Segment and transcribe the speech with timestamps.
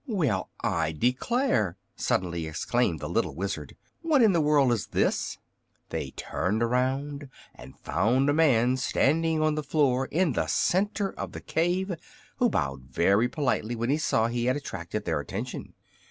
[0.07, 3.75] "Well, I declare!" suddenly exclaimed the little Wizard.
[4.01, 5.37] "What in the world is this?"
[5.89, 11.33] They turned around and found a man standing on the floor in the center of
[11.33, 11.93] the cave,
[12.37, 15.75] who bowed very politely when he saw he had attracted their attention.